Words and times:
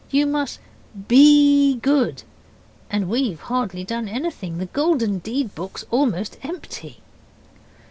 You 0.09 0.25
must 0.25 0.59
BE 1.07 1.75
good. 1.75 2.23
And 2.89 3.07
we've 3.07 3.39
hardly 3.39 3.83
done 3.83 4.07
anything. 4.09 4.57
The 4.57 4.65
Golden 4.65 5.19
Deed 5.19 5.53
book's 5.53 5.85
almost 5.91 6.39
empty. 6.41 7.01